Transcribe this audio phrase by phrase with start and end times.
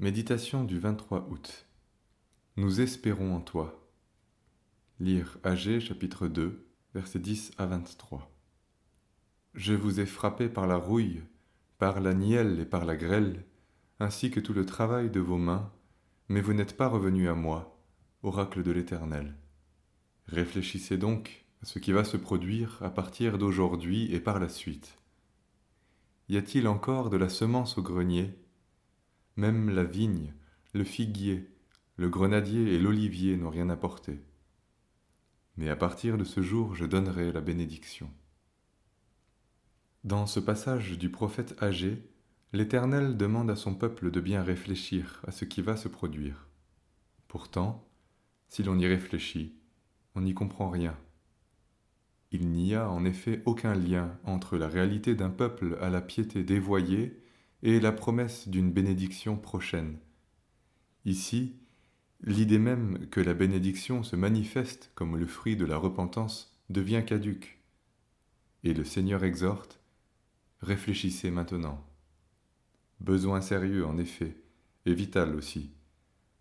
[0.00, 1.66] Méditation du 23 août.
[2.56, 3.84] Nous espérons en toi.
[5.00, 8.30] Lire Agé chapitre 2, versets 10 à 23.
[9.54, 11.24] Je vous ai frappé par la rouille,
[11.78, 13.44] par la nielle et par la grêle,
[13.98, 15.72] ainsi que tout le travail de vos mains,
[16.28, 17.82] mais vous n'êtes pas revenu à moi,
[18.22, 19.34] oracle de l'Éternel.
[20.28, 24.96] Réfléchissez donc à ce qui va se produire à partir d'aujourd'hui et par la suite.
[26.28, 28.38] Y a-t-il encore de la semence au grenier?
[29.38, 30.34] Même la vigne,
[30.74, 31.48] le figuier,
[31.96, 34.18] le grenadier et l'olivier n'ont rien apporté.
[35.56, 38.10] Mais à partir de ce jour, je donnerai la bénédiction.
[40.02, 42.02] Dans ce passage du prophète âgé,
[42.52, 46.48] l'Éternel demande à son peuple de bien réfléchir à ce qui va se produire.
[47.28, 47.88] Pourtant,
[48.48, 49.54] si l'on y réfléchit,
[50.16, 50.96] on n'y comprend rien.
[52.32, 56.42] Il n'y a en effet aucun lien entre la réalité d'un peuple à la piété
[56.42, 57.22] dévoyée
[57.62, 59.98] et la promesse d'une bénédiction prochaine.
[61.04, 61.56] Ici,
[62.22, 67.58] l'idée même que la bénédiction se manifeste comme le fruit de la repentance devient caduque.
[68.64, 69.80] Et le Seigneur exhorte,
[70.60, 71.84] réfléchissez maintenant.
[73.00, 74.36] Besoin sérieux en effet,
[74.86, 75.72] et vital aussi,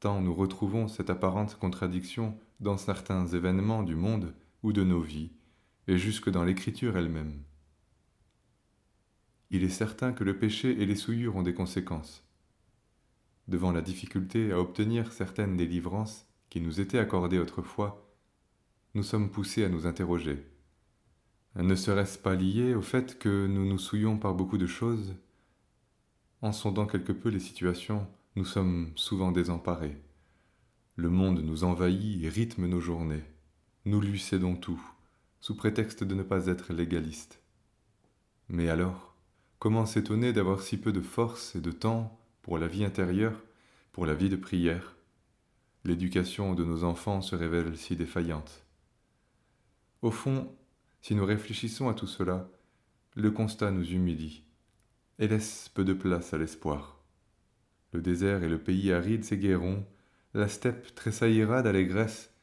[0.00, 5.32] tant nous retrouvons cette apparente contradiction dans certains événements du monde ou de nos vies,
[5.88, 7.42] et jusque dans l'Écriture elle-même
[9.52, 12.26] il est certain que le péché et les souillures ont des conséquences.
[13.48, 18.10] Devant la difficulté à obtenir certaines délivrances qui nous étaient accordées autrefois,
[18.94, 20.42] nous sommes poussés à nous interroger.
[21.54, 25.14] Ne serait-ce pas lié au fait que nous nous souillons par beaucoup de choses?
[26.40, 30.00] En sondant quelque peu les situations, nous sommes souvent désemparés.
[30.96, 33.24] Le monde nous envahit et rythme nos journées.
[33.84, 34.82] Nous lui cédons tout,
[35.40, 37.42] sous prétexte de ne pas être légalistes.
[38.48, 39.11] Mais alors,
[39.62, 43.44] Comment s'étonner d'avoir si peu de force et de temps pour la vie intérieure,
[43.92, 44.96] pour la vie de prière?
[45.84, 48.66] L'éducation de nos enfants se révèle si défaillante.
[50.00, 50.52] Au fond,
[51.00, 52.50] si nous réfléchissons à tout cela,
[53.14, 54.42] le constat nous humilie
[55.20, 57.00] et laisse peu de place à l'espoir.
[57.92, 59.86] Le désert et le pays aride s'égaieront,
[60.34, 62.34] la steppe tressaillira d'allégresse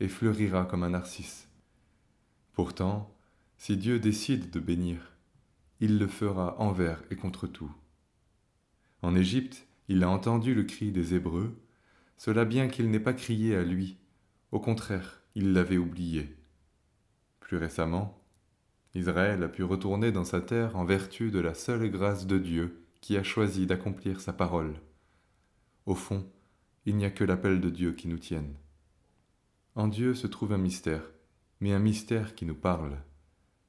[0.00, 1.50] et fleurira comme un narcisse.
[2.54, 3.14] Pourtant,
[3.58, 5.15] si Dieu décide de bénir,
[5.80, 7.72] il le fera envers et contre tout.
[9.02, 11.56] En Égypte, il a entendu le cri des Hébreux,
[12.16, 13.98] cela bien qu'il n'ait pas crié à lui,
[14.52, 16.34] au contraire, il l'avait oublié.
[17.40, 18.22] Plus récemment,
[18.94, 22.82] Israël a pu retourner dans sa terre en vertu de la seule grâce de Dieu
[23.00, 24.74] qui a choisi d'accomplir sa parole.
[25.84, 26.26] Au fond,
[26.86, 28.54] il n'y a que l'appel de Dieu qui nous tienne.
[29.74, 31.02] En Dieu se trouve un mystère,
[31.60, 32.96] mais un mystère qui nous parle.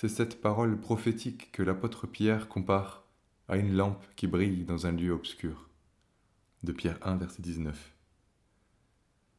[0.00, 3.02] C'est cette parole prophétique que l'apôtre Pierre compare
[3.48, 5.68] à une lampe qui brille dans un lieu obscur.
[6.62, 7.96] De Pierre 1, verset 19.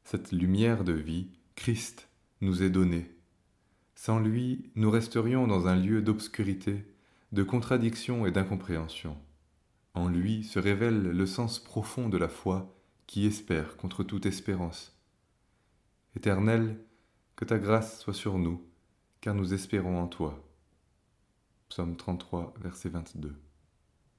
[0.03, 2.09] Cette lumière de vie, Christ,
[2.41, 3.09] nous est donnée.
[3.95, 6.85] Sans lui, nous resterions dans un lieu d'obscurité,
[7.31, 9.15] de contradiction et d'incompréhension.
[9.93, 12.75] En lui se révèle le sens profond de la foi
[13.07, 14.99] qui espère contre toute espérance.
[16.17, 16.77] Éternel,
[17.37, 18.61] que ta grâce soit sur nous,
[19.21, 20.45] car nous espérons en toi.
[21.69, 23.35] Psaume 33, verset 22.